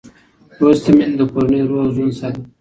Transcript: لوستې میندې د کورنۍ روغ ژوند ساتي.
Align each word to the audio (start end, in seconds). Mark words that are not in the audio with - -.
لوستې 0.59 0.91
میندې 0.97 1.15
د 1.19 1.21
کورنۍ 1.31 1.61
روغ 1.69 1.83
ژوند 1.95 2.13
ساتي. 2.19 2.41